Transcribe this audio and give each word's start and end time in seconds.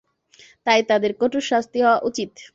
তাই 0.67 0.81
তাদের 0.89 1.11
কঠোর 1.21 1.43
শাস্তি 1.43 1.77
হওয়া 1.81 1.99
উচিত। 2.09 2.31